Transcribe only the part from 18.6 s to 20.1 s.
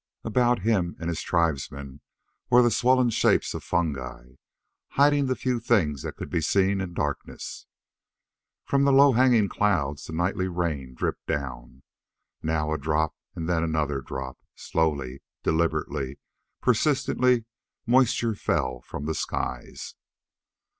from the skies.